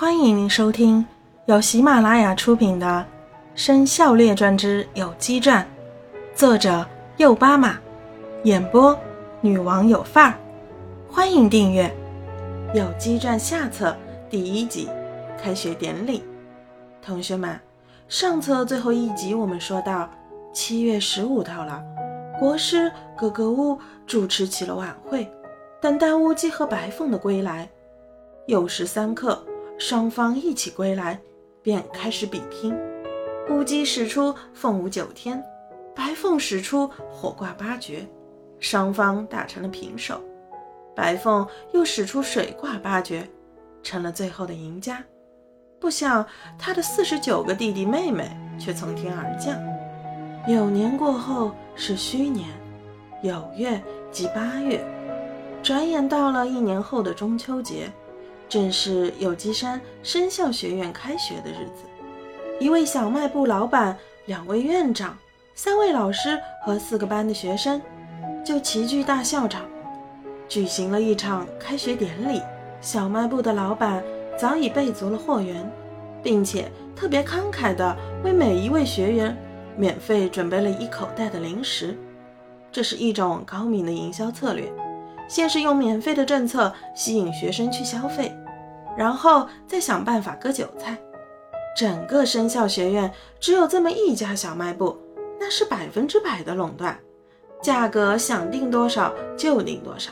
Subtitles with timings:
[0.00, 1.04] 欢迎您收听
[1.46, 3.04] 由喜马拉雅出品的
[3.60, 5.66] 《生肖列传之有机传》，
[6.38, 6.86] 作者
[7.16, 7.76] 右巴马，
[8.44, 8.96] 演播
[9.40, 10.38] 女王有范儿。
[11.10, 11.92] 欢迎订阅
[12.76, 13.96] 《有机传》下册
[14.30, 14.88] 第一集
[15.36, 16.22] 开学典礼。
[17.02, 17.58] 同学们，
[18.06, 20.08] 上册最后一集我们说到，
[20.52, 21.82] 七月十五到了，
[22.38, 23.76] 国师格格巫
[24.06, 25.28] 主持起了晚会，
[25.80, 27.68] 等待乌鸡和白凤的归来。
[28.46, 29.44] 酉时三刻。
[29.78, 31.20] 双方一起归来，
[31.62, 32.76] 便开始比拼。
[33.48, 35.42] 乌鸡使出凤舞九天，
[35.94, 38.04] 白凤使出火挂八绝，
[38.58, 40.20] 双方打成了平手。
[40.96, 43.26] 白凤又使出水挂八绝，
[43.84, 45.02] 成了最后的赢家。
[45.78, 46.26] 不想
[46.58, 49.56] 他的四十九个弟弟妹妹却从天而降。
[50.48, 52.48] 酉年过后是戌年，
[53.22, 54.84] 酉月即八月，
[55.62, 57.88] 转眼到了一年后的中秋节。
[58.48, 61.84] 正是有机山生肖学院开学的日子，
[62.58, 63.96] 一位小卖部老板、
[64.26, 65.16] 两位院长、
[65.54, 67.80] 三位老师和四个班的学生
[68.44, 69.64] 就齐聚大校场，
[70.48, 72.40] 举行了一场开学典礼。
[72.80, 74.02] 小卖部的老板
[74.38, 75.70] 早已备足了货源，
[76.22, 79.36] 并且特别慷慨地为每一位学员
[79.76, 81.98] 免费准备了一口袋的零食。
[82.70, 84.72] 这是一种高明的营销策略。
[85.28, 88.34] 先是用免费的政策吸引学生去消费，
[88.96, 90.98] 然后再想办法割韭菜。
[91.76, 94.98] 整个生肖学院只有这么一家小卖部，
[95.38, 96.98] 那是百分之百的垄断，
[97.62, 100.10] 价格想定多少就定多少。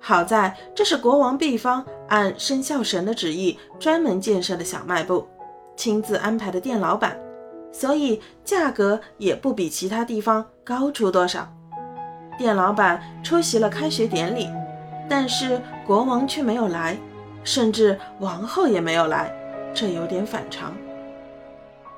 [0.00, 5.26] 好在这是国王毕方按生肖神的旨意专门建设的小卖部，
[5.76, 7.18] 亲自安排的店老板，
[7.72, 11.52] 所以价格也不比其他地方高出多少。
[12.36, 14.48] 店老板出席了开学典礼，
[15.08, 16.96] 但是国王却没有来，
[17.44, 19.32] 甚至王后也没有来，
[19.74, 20.74] 这有点反常。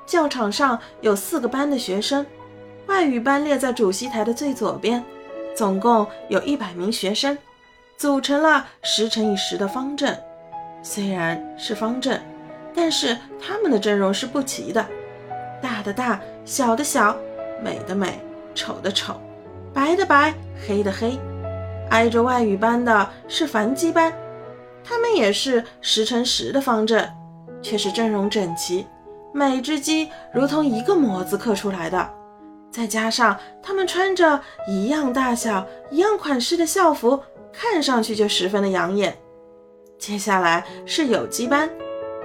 [0.05, 2.25] 教场上有四个班的学生，
[2.87, 5.03] 外语班列在主席台的最左边，
[5.55, 7.37] 总共有一百名学生，
[7.97, 10.17] 组成了十乘以十的方阵。
[10.81, 12.21] 虽然是方阵，
[12.73, 14.83] 但是他们的阵容是不齐的，
[15.61, 17.15] 大的大，小的小，
[17.61, 18.19] 美的美，
[18.55, 19.19] 丑的丑。
[19.73, 20.33] 白的白，
[20.67, 21.17] 黑的黑，
[21.89, 24.13] 挨着外语班的是繁鸡班，
[24.83, 27.07] 他们也是十乘十的方阵，
[27.61, 28.85] 却是阵容整齐，
[29.33, 32.09] 每只鸡如同一个模子刻出来的。
[32.71, 37.19] 再加上他们穿着一样大小、一样款式的校服，
[37.51, 39.17] 看上去就十分的养眼。
[39.97, 41.69] 接下来是有机班，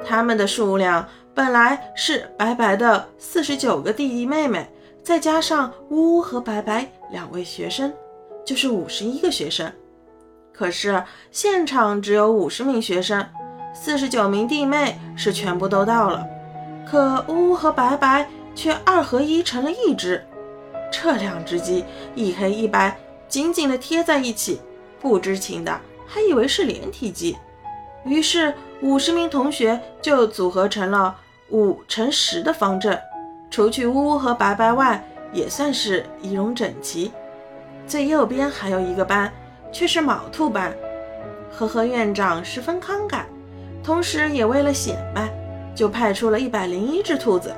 [0.07, 4.69] 他们的数量本来是白白的四十九个弟弟妹妹。
[5.05, 7.93] 再加上乌乌和白白两位学生，
[8.43, 9.71] 就是五十一个学生。
[10.51, 13.23] 可是现场只有五十名学生，
[13.75, 16.27] 四十九名弟妹是全部都到了，
[16.89, 20.25] 可乌乌和白白却二合一成了一只。
[20.91, 21.85] 这两只鸡
[22.15, 22.97] 一黑一白，
[23.29, 24.59] 紧紧地贴在一起，
[25.03, 27.37] 不知情的还以为是连体鸡。
[28.07, 31.15] 于是五十名同学就组合成了
[31.51, 32.99] 五乘十的方阵。
[33.55, 35.01] 除去乌乌和白白外，
[35.33, 37.13] 也算是仪容整齐。
[37.87, 39.33] 最右边还有一个班，
[39.71, 40.75] 却是卯兔班。
[41.53, 43.21] 呵呵，院长十分慷慨，
[43.81, 45.33] 同时也为了显摆，
[45.73, 47.55] 就派出了一百零一只兔子，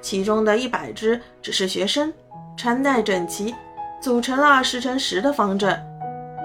[0.00, 2.12] 其中的一百只只是学生，
[2.56, 3.54] 穿戴整齐，
[4.02, 5.80] 组成了十乘十的方阵。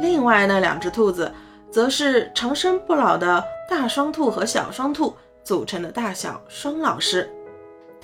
[0.02, 1.34] 另外那两只兔子，
[1.72, 7.28] 则是长生不老的大双兔和小双兔组成的大小双老师。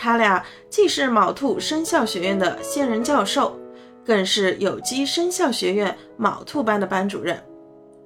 [0.02, 3.60] 他俩既是卯兔生肖学院的现任教授，
[4.06, 7.38] 更是有机生肖学院卯兔班的班主任。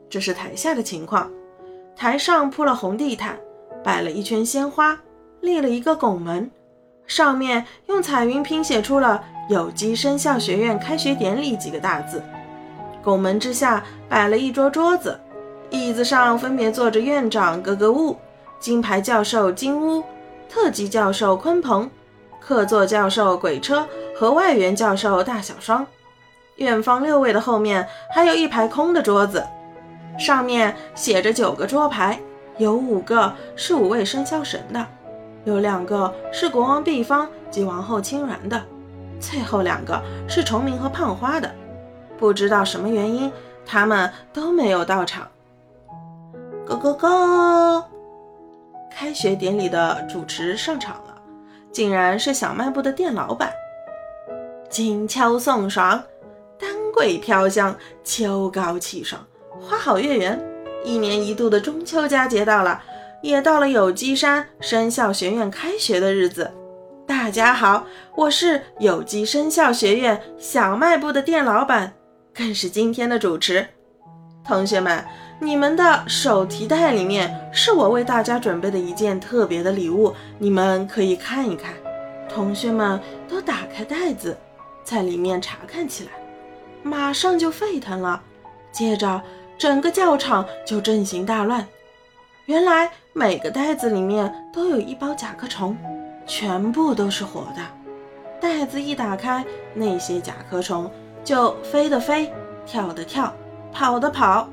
[0.10, 1.30] 这是台下的情况，
[1.96, 3.38] 台上铺了红地毯，
[3.84, 5.00] 摆了一圈鲜花，
[5.42, 6.50] 立了一个拱门，
[7.06, 12.24] 上面用彩云拼写出了“有机生肖学院开学典礼”几个大字。
[13.04, 15.20] 拱门之下摆了一桌桌子，
[15.70, 18.18] 椅子上分别坐着院长格格巫、
[18.60, 20.04] 金牌教授金乌。
[20.54, 21.90] 特级教授鲲鹏，
[22.40, 25.84] 客座教授鬼车和外援教授大小双。
[26.58, 29.44] 院方六位的后面还有一排空的桌子，
[30.20, 32.20] 上面写着九个桌牌，
[32.60, 34.86] 有五个是五位生肖神的，
[35.44, 38.62] 有两个是国王毕方及王后青鸾的，
[39.20, 41.52] 最后两个是崇明和胖花的。
[42.20, 43.32] 不知道什么原因，
[43.66, 45.28] 他们都没有到场。
[46.68, 47.93] Go go go！
[48.96, 51.18] 开学典礼的主持上场了，
[51.72, 53.52] 竟然是小卖部的店老板。
[54.70, 56.02] 金秋送爽，
[56.60, 59.26] 丹桂飘香，秋高气爽，
[59.60, 60.40] 花好月圆。
[60.84, 62.82] 一年一度的中秋佳节到了，
[63.24, 66.52] 也到了有机山生肖学院开学的日子。
[67.08, 67.86] 大家好，
[68.16, 71.94] 我是有机生肖学院小卖部的店老板，
[72.34, 73.68] 更是今天的主持。
[74.46, 75.04] 同学们，
[75.40, 81.74] 你们的手提袋里面是我为大家准备的一件特别的礼物，你们可以看一看。
[82.30, 84.38] 同学们都打开袋子，
[84.84, 86.12] 在里面查看起来，
[86.82, 88.22] 马上就沸腾了。
[88.72, 89.22] 接着，
[89.58, 91.68] 整个教场就阵型大乱。
[92.46, 95.78] 原来每个袋子里面都有一包甲壳虫。
[96.26, 97.62] 全部都是活的，
[98.40, 100.90] 袋子一打开，那些甲壳虫
[101.22, 102.32] 就飞的飞，
[102.66, 103.34] 跳的跳，
[103.74, 104.48] 跑的跑。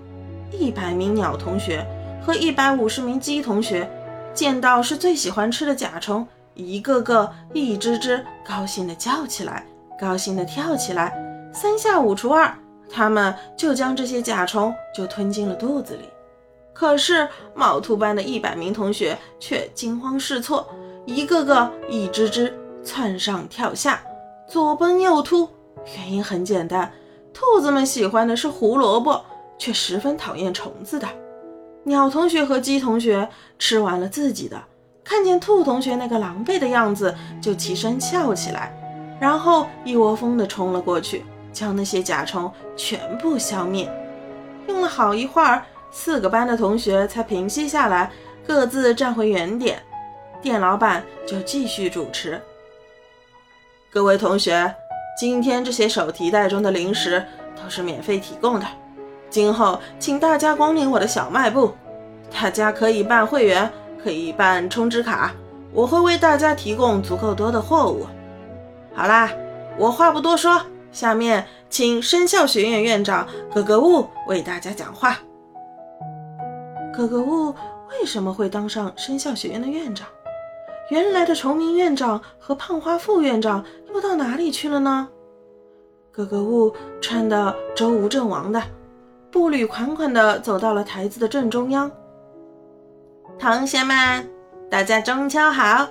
[0.51, 1.87] 一百名鸟同学
[2.21, 3.89] 和一百五十名鸡同学
[4.35, 9.65] 见到是最喜欢吃的甲虫，一个个一只只高兴地叫起来，
[9.99, 11.13] 高兴地跳起来。
[11.53, 12.55] 三下五除二，
[12.89, 16.09] 他们就将这些甲虫就吞进了肚子里。
[16.73, 20.69] 可是毛兔班的一百名同学却惊慌失措。
[21.07, 24.01] 一个个一只只窜上跳下，
[24.49, 25.49] 左奔右突。
[25.97, 26.93] 原因很简单，
[27.33, 29.25] 兔子们喜欢的是胡萝卜，
[29.61, 31.07] 却十分讨厌虫子的。
[31.85, 33.29] 鸟同学和鸡同学
[33.59, 34.61] 吃完了自己的，
[35.05, 38.75] 看见兔同学那个狼狈的样子，就起身笑起来，
[39.21, 43.89] 然后一窝蜂地冲了过去，将那些甲虫全部消灭。
[44.67, 48.11] 用了好一会儿，四个班的同学才平息下来，
[48.47, 49.83] 各自站回原点。
[50.41, 52.41] 店老板就继续主持
[53.93, 54.75] ：“各位同学，
[55.19, 57.23] 今天这些手提袋中的零食
[57.57, 58.67] 都是免费提供的。
[59.31, 61.73] 今后请大家光临我的小卖部，
[62.31, 63.71] 大家可以办会员，
[64.03, 65.33] 可以办充值卡，
[65.73, 68.07] 我会为大家提供足够多的货物。
[68.93, 69.31] 好啦，
[69.79, 70.61] 我话不多说，
[70.91, 75.17] 下面请生肖学院院长格格巫为大家讲话。
[76.93, 77.55] 格格巫
[77.91, 80.07] 为什么会当上生肖学院的院长？”
[80.91, 85.09] 原来的崇明院长和胖花副院长又到哪里去了呢？
[86.11, 88.61] 格格巫穿的周吴阵亡的，
[89.31, 91.91] 步履款款地走到了台子的正中央。
[93.39, 94.29] 同学们，
[94.71, 95.89] 大家中秋好！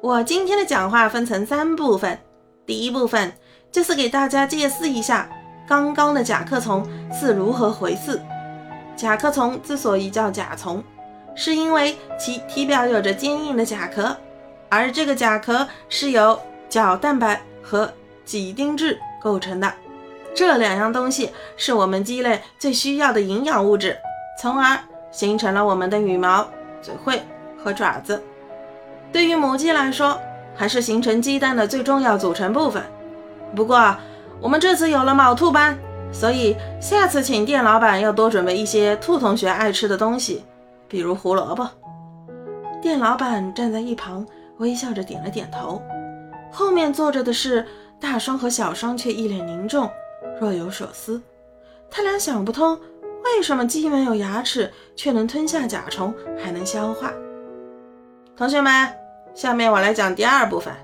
[0.00, 2.18] 我今天的讲话分成三部分，
[2.66, 3.32] 第一部分
[3.72, 5.30] 就是给大家介绍一下
[5.66, 8.20] 刚刚的甲壳虫是如何回事。
[8.96, 10.82] 甲壳虫之所以叫甲虫。
[11.36, 14.16] 是因为其体表有着坚硬的甲壳，
[14.68, 16.38] 而这个甲壳是由
[16.68, 17.92] 角蛋白和
[18.24, 19.72] 几丁质构成的。
[20.34, 23.96] 这两样东西是我们鸡类最需要的营养物质，
[24.40, 24.78] 从而
[25.12, 26.44] 形成了我们的羽毛、
[26.82, 27.20] 嘴喙
[27.62, 28.20] 和爪子。
[29.12, 30.18] 对于母鸡来说，
[30.56, 32.82] 还是形成鸡蛋的最重要组成部分。
[33.54, 33.96] 不过，
[34.40, 35.78] 我们这次有了卯兔班，
[36.12, 40.44] 所以下次请店老板要多准备一些兔同学爱吃的东西。
[40.88, 41.68] 比如胡萝卜，
[42.82, 44.26] 店老板站在一旁，
[44.58, 45.80] 微笑着点了点头。
[46.50, 47.64] 后面坐着的是
[48.00, 49.88] 大双和小双，却一脸凝重，
[50.40, 51.20] 若有所思。
[51.90, 52.78] 他俩想不通，
[53.24, 57.12] 为什么鸡没有牙齿，却能吞下甲虫，还能消化。
[58.36, 58.88] 同学们，
[59.34, 60.74] 下面我来讲第二部分。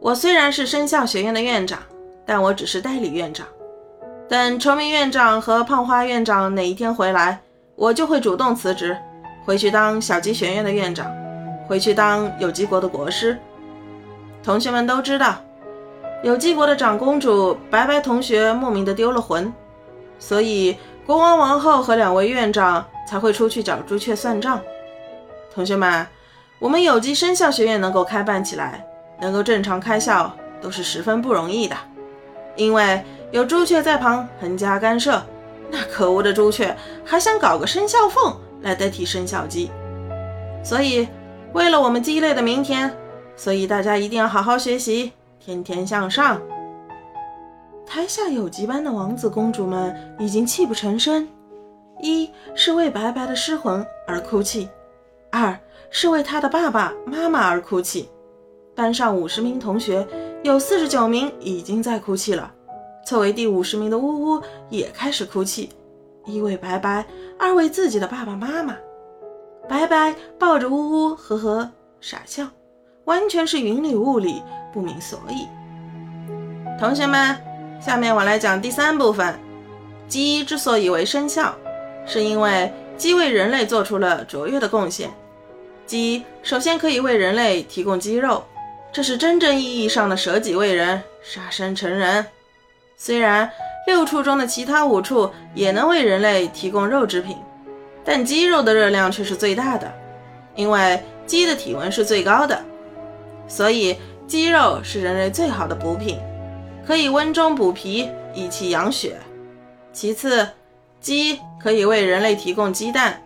[0.00, 1.78] 我虽然是生肖学院的院长，
[2.26, 3.46] 但我只是代理院长。
[4.28, 7.40] 等崇明院长和胖花院长哪一天回来，
[7.76, 8.96] 我就会主动辞职。
[9.44, 11.10] 回去当小鸡学院的院长，
[11.66, 13.38] 回去当有机国的国师。
[14.42, 15.36] 同学们都知道，
[16.22, 19.52] 有机国的长公主白白同学莫名的丢了魂，
[20.18, 24.60] 所以国王、王后和两位院长才会出去找朱雀算账。
[25.54, 26.06] 同学们，
[26.58, 28.84] 我们有机生肖学院能够开办起来，
[29.20, 31.76] 能够正常开校，都是十分不容易的，
[32.56, 35.22] 因为有朱雀在旁横加干涉。
[35.70, 38.34] 那可恶的朱雀还想搞个生肖凤。
[38.60, 39.70] 来代替生肖鸡，
[40.64, 41.06] 所以
[41.52, 42.92] 为了我们鸡类的明天，
[43.36, 46.40] 所以大家一定要好好学习，天天向上。
[47.86, 51.26] 台下有机班的王子公主们已经泣不成声，
[52.00, 54.68] 一是为白白的失魂而哭泣，
[55.30, 55.58] 二
[55.90, 58.08] 是为他的爸爸妈妈而哭泣。
[58.74, 60.06] 班上五十名同学，
[60.42, 62.52] 有四十九名已经在哭泣了，
[63.06, 65.70] 作为第五十名的呜呜也开始哭泣。
[66.26, 67.06] 一为白白，
[67.38, 68.76] 二为自己的爸爸妈妈。
[69.66, 72.46] 白白抱着呜呜，呵呵傻笑，
[73.06, 75.46] 完全是云里雾里，不明所以。
[76.78, 77.36] 同学们，
[77.80, 79.38] 下面我来讲第三部分。
[80.08, 81.54] 鸡之所以为生肖，
[82.06, 85.10] 是因为鸡为人类做出了卓越的贡献。
[85.86, 88.44] 鸡首先可以为人类提供鸡肉，
[88.92, 92.24] 这是真正意义上的舍己为人，杀身成仁。
[92.96, 93.50] 虽然。
[93.86, 97.38] 六畜中的其他五畜也能为人类提供肉制品，
[98.04, 99.90] 但鸡肉的热量却是最大的。
[100.54, 102.62] 因为鸡的体温是最高的，
[103.48, 103.96] 所以
[104.28, 106.18] 鸡肉是人类最好的补品，
[106.86, 109.16] 可以温中补脾、益气养血。
[109.90, 110.46] 其次，
[111.00, 113.22] 鸡可以为人类提供鸡蛋，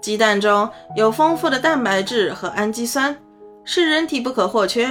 [0.00, 3.14] 鸡蛋中有丰富的蛋白质和氨基酸，
[3.62, 4.90] 是人体不可或缺。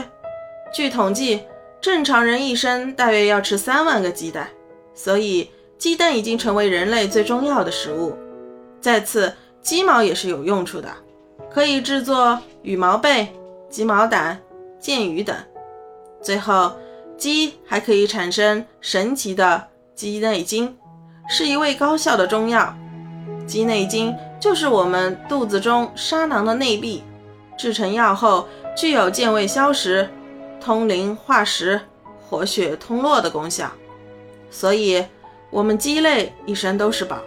[0.72, 1.42] 据统计，
[1.82, 4.48] 正常人一生大约要吃三万个鸡蛋，
[4.94, 5.50] 所以
[5.80, 8.16] 鸡蛋已经成为人类最重要的食物。
[8.80, 9.34] 再次，
[9.64, 10.88] 鸡毛也是有用处的，
[11.50, 13.28] 可以制作羽毛被、
[13.70, 14.38] 鸡毛掸、
[14.79, 15.36] 箭鱼等。
[16.22, 16.75] 最后，
[17.17, 20.77] 鸡还可以产生神奇的鸡内金，
[21.29, 22.75] 是一味高效的中药。
[23.46, 27.03] 鸡内金就是我们肚子中沙囊的内壁，
[27.57, 30.10] 制成药后具有健胃消食。
[30.60, 31.79] 通灵化食、
[32.19, 33.72] 活血通络的功效，
[34.50, 35.05] 所以
[35.50, 37.19] 我们鸡类一生都是宝，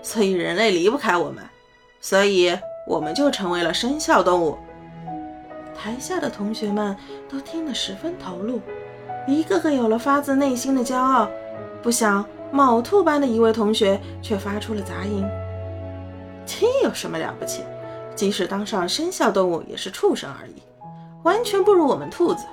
[0.00, 1.44] 所以人类离不开我们，
[2.00, 4.56] 所以我们就成为了生肖动物。
[5.80, 6.96] 台下的同学们
[7.30, 8.60] 都听得十分投入，
[9.28, 11.30] 一个个有了发自内心的骄傲。
[11.80, 15.24] 不想卯兔班的一位同学却发出了杂音
[16.44, 17.62] ：“鸡有什么了不起？
[18.16, 20.60] 即使当上生肖动物，也是畜生而已，
[21.22, 22.44] 完全不如我们兔子。”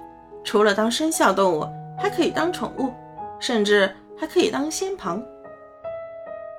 [0.45, 1.67] 除了当生肖动物，
[1.97, 2.93] 还可以当宠物，
[3.39, 5.19] 甚至还可以当仙旁。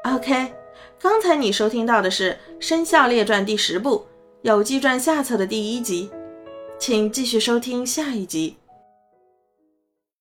[0.03, 0.53] OK，
[1.01, 3.99] 刚才你收听到的是《生肖列传》第十部
[4.43, 6.11] 《有机传》下册的第一集，
[6.79, 8.55] 请继续收听下一集。